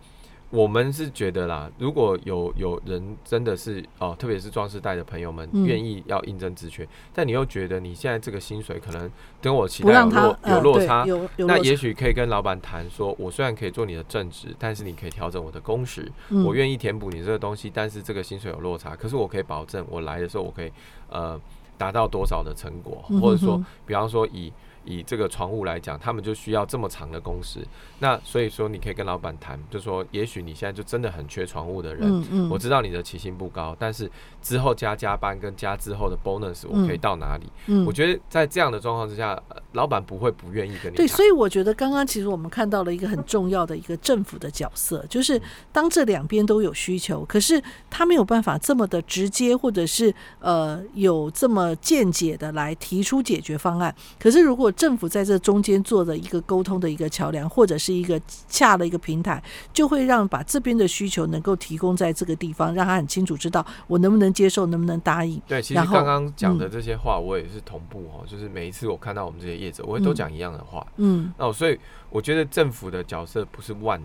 [0.52, 9.10] 我们是觉得啦，如果有有人真的是哦，特别是壮士代的朋友们愿意要应征职缺，嗯、但你又觉得你现在这个薪水可能
[9.40, 11.06] 跟我期待有落有落差，
[11.38, 20.72] 那也许可以跟老板谈说，我虽然可以做你的正职，但是你可以调整我的工时，嗯、我愿意填补你这个东西，但是这个薪水有落差，可是我可以保证我来的时候我可以
[21.10, 21.40] 呃
[21.78, 24.52] 达到多少的成果，或者说，比方说以。
[24.86, 27.60] 以这个船务来讲，他们就需要这么长的工时。
[28.00, 32.08] 那所以说，你可以跟老板谈，就说也许你现在就真的很缺船务的人。
[32.10, 34.10] 嗯嗯、我知道你的起薪不高，但是
[34.42, 37.46] 之后加加班跟加之后的 bonus，我可以到哪里？
[37.68, 39.38] 嗯嗯、我觉得在这样的状况之下，
[39.74, 40.96] 老板不会不愿意跟你。
[40.96, 53.94] 对，所以我觉得刚刚其实我们看到了一个很重要的一个政府的角色，就是当这两边都有需求，可是他没有办法这么的直接，或者是呃有这么见解的来提出解决方案。
[54.18, 59.42] 可是如果政府在这中间做的一个沟通的一个桥梁，或者是一个恰的一个平台，
[59.74, 65.42] 就会让把这边的需求能够提供在这个地方，让他很清楚知道我能不能接受，能不能答应。
[65.48, 70.86] 对，其实刚刚讲的这些话，我也是同步哈，就是每一次我看到我们这些业者，我也都讲一样的话。
[70.98, 71.78] 嗯，哦，所以
[72.10, 74.02] 我觉得政府的角色不是万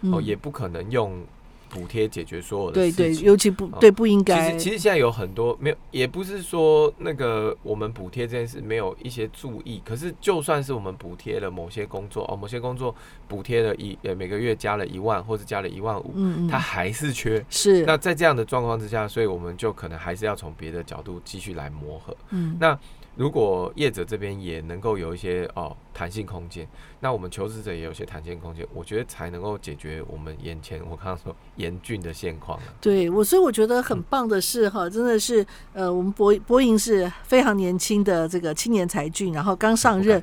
[0.00, 1.20] 能，哦，也不可能用。
[1.68, 4.50] 补贴解决所有的事情，对对，尤其不对不应该。
[4.50, 9.80] 其实其实现在有很多没有，也不是说那个我们补贴这件事没有一些注意。
[9.84, 12.94] 可是就算是我们补贴了某些工作哦，某些工作
[13.26, 17.44] 补贴了一呃每个月加了一万或者加了一万五，嗯，它还是缺。
[17.48, 17.84] 是。
[17.84, 22.16] 那在这样的状况之下，所以我们就可能还是要从别的角度继续来磨合。
[22.30, 22.56] 嗯。
[22.58, 22.78] 那。
[23.18, 26.64] 如果业者这边也能够有一些哦弹性空间，
[27.00, 32.56] 那我们求职者也有些弹性空间，我觉得才能够解决我们眼前我刚刚说严峻的现况。
[32.80, 40.22] 对我，所以我觉得很棒的是哈，嗯、真的是呃，我们博博盈是非常年轻的这个青年才俊，然后刚上任。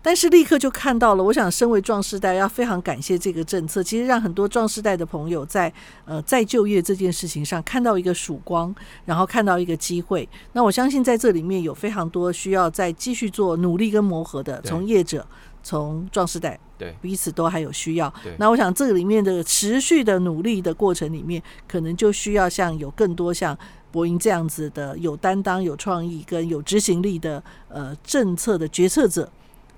[0.00, 5.72] 但是立刻就看到了，我想身为壮士代要非常感谢这个政策，其实让很多壮士代的朋友在
[6.04, 8.74] 呃再就业这件事情上看到一个曙光，
[9.04, 10.26] 然后看到一个机会。
[10.52, 15.26] 那我相信在这里面有非常多需要再继续做努力跟磨合的，从业者，
[15.62, 18.12] 从壮士代，对彼此都还有需要。
[18.38, 23.58] 那我想这个里面的持续的努力的过程里面，可能就需要像有更多像
[23.90, 29.28] 柏吟这样子的有担当、有创意跟有执行力的呃政策的决策者。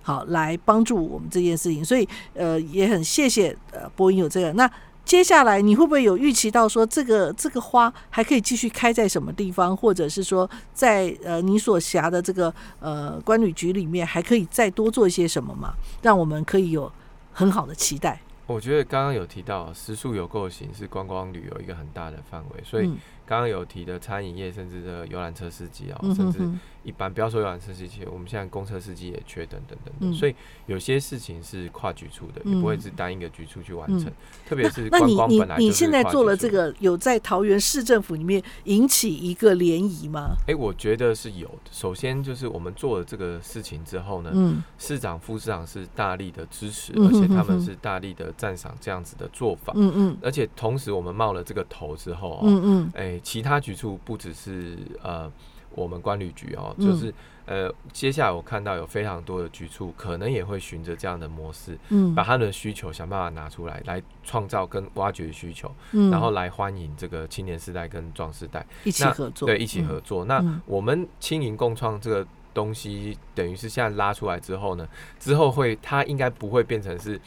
[0.03, 4.53] 好，来帮助我们这件事情，所以呃也很谢谢呃波音有这个。
[4.55, 4.71] 那
[5.05, 15.73] 接下来你会不会有预期到说这个这个花还可以继续开在什么地方，或者是说在呃你所辖的这个呃观旅局里面还可以再多做一些什么吗？
[16.03, 16.91] 让我们可以有
[17.33, 18.21] 很好的期待。
[18.47, 22.91] 我觉得刚刚有提到食宿有购型是观光旅游一个很大的范围，所以
[23.31, 26.41] 刚刚有提的餐饮业，甚至的游览车司机啊，甚至。
[26.83, 34.11] 一般不要说游览车司机，我们现在公车司机也缺等等等等，所以有些事情是跨局处的，也不会是单一个局处去完成。
[34.49, 40.31] 特别是观光本来你你现在做了这个，有在桃园市政府里面引起一个涟漪吗？
[40.49, 41.71] 哎，我觉得是有的。
[41.71, 44.33] 首先就是我们做了这个事情之后呢，
[44.79, 49.75] 市长、副市长是大力的支持，而且他们是大力的赞赏这样子的做法。
[49.77, 50.17] 嗯嗯。
[50.23, 55.31] 而且同时我们冒了这个头之后，嗯嗯，哎，其他局处不只是呃。
[55.73, 57.15] 我们观旅局哦，就是
[57.47, 70.25] 呃，接下来我看到有非常多的局处，可能也会循着这样的模式，嗯，把他们的需求想办法拿出来，来创造跟挖掘需求，嗯，然后来欢迎这个青年世代跟壮世代一起合作，对，一起合作。
[70.25, 74.89] 那我们青银共创这个东西，等于是现在拉出来之后呢，
[75.21, 77.19] 之后会它应该不会变成是。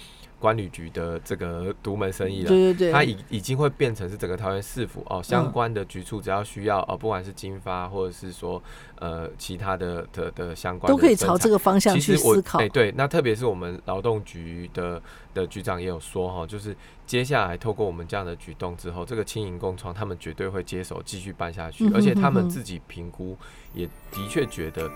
[0.43, 8.61] 观旅局的这个独门生意了，对对对，它已已经会变成是整个桃园市府哦，相关的局处只要需要哦，不管是经发或者是说
[8.99, 12.59] 呃其他的的的相关的，都可以朝这个方向去思考。
[12.59, 15.01] 哎，对，那特别是我们劳动局的
[15.33, 16.75] 的局长也有说哈，就是
[17.07, 23.37] 接下来透过我们这样的举动之后，这个轻盈共创他们绝对会接手继续办下去，而且他们自己评估
[23.73, 24.91] 也的确觉得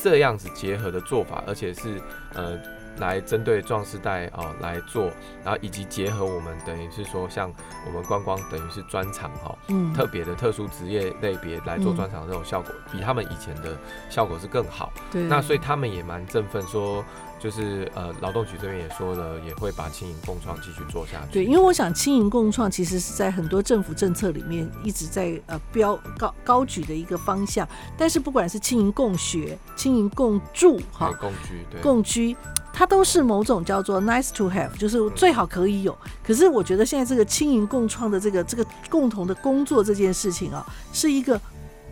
[0.00, 2.00] 这样子结合的做法，而且是
[2.32, 2.56] 呃。
[2.98, 5.10] 来针对壮士代哦来做，
[5.44, 7.52] 然后以及结合我们等于是说像
[7.86, 13.76] 我们观光等于是专场哈，嗯，特别的特殊职业类别来做专场这种效果，比他们以前的
[14.10, 14.92] 效果是更好。
[15.10, 17.04] 对，那所以他们也蛮振奋，说
[17.38, 21.32] 就是呃劳动局这边也说了，也会把轻盈共创继续做下去。
[21.32, 32.36] 对，因为我想轻盈共创其实是在很多政府政策里面一直在呃标高高举的一个方向，但是不管是轻盈共学、轻盈共住哈，共居对共居。
[32.70, 35.96] 它都是某种叫做 nice to have，就是最好可以有。
[36.22, 41.40] 可是我觉得现在这个轻盈共创的这个这个共同的工作这件事情啊，是一个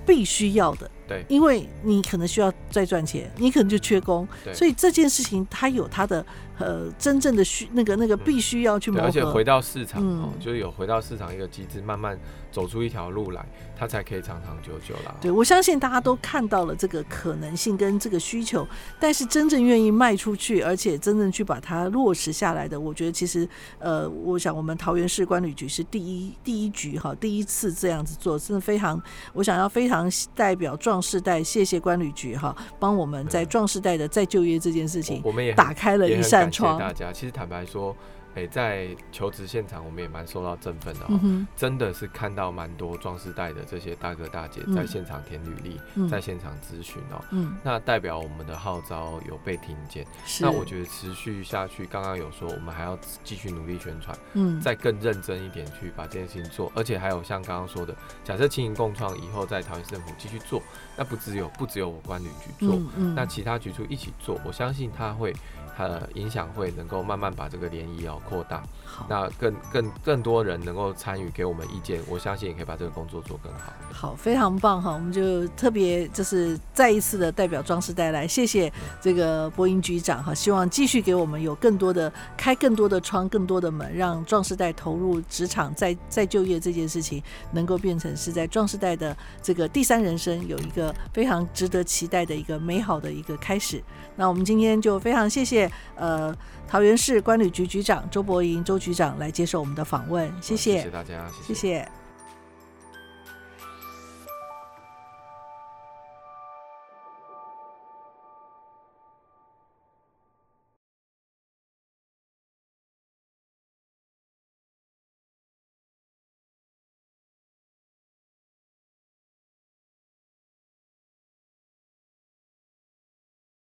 [0.06, 0.88] 必须要的。
[1.08, 6.24] 对，因为你可能需要再赚钱，你可能就缺工，所以这件事情它有它的
[6.58, 12.18] 呃真正的需那个那个必须要去磨合，而且回到市场哦，就是有回到市场一个机制，慢慢
[12.50, 13.46] 走出一条路来。
[13.78, 15.14] 它才可以长长久久啦。
[15.20, 18.66] 对，我相信大家都看到了这个可能性跟这个需求，
[18.98, 23.46] 但是真正愿意卖出去，而且真正去把它落实下来的，我觉得其实，
[23.78, 28.98] 呃，我想我们桃园市管理局是第一第一局哈，第一次这样子做，真的非常，
[29.34, 36.78] 我想要非常代表壮世代，谢谢管理局哈，帮我们在壮世代的再就业这件事情，我们也打开了一扇窗。
[36.78, 37.96] 大家其实坦白说。
[38.36, 47.24] 诶、欸，在求职现场，我们也蛮受到振奋的、喔嗯、真的是看到蛮多壮士代的这些大哥大姐在现场填履历，嗯、在现场咨询哦。
[47.30, 50.04] 嗯、那代表我们的号召有被听见。
[50.26, 60.62] 是那我觉得持续下去，刚刚有说我们还要继续努力宣传，嗯，再更认真一点去把这件事情做，而且还有像刚刚说的，假设经营共创以后在桃园市政府继续做，
[60.94, 65.34] 那不只有不只有我关旅局做，嗯嗯、那其他局处一起做，我相信他会。
[65.76, 73.74] 它的影响会能够慢慢把这个涟漪要扩大，好那更更更多人能够参与，给我们意见，我相信也可以把这个工作做更好。
[73.92, 74.92] 好，非常棒哈！
[74.92, 78.72] 我们就特别就是再一次的代表壮士代来，谢谢
[79.02, 87.22] 这个播音局长哈，希望继续给我们有更多的开更多的窗，更多的门，让壮士代投入职场再再就业这件事情，
[87.52, 93.82] 能够变成是在壮士代的这个第三人生有一个非常值得期待的一个美好的一个开始。
[94.16, 95.65] 那我们今天就非常谢谢。
[95.96, 96.36] 呃，
[96.68, 101.54] 桃园市观旅局局长周伯莹周局长来接受我们的访问，谢谢，谢谢大家，谢谢。
[101.54, 101.88] 谢谢。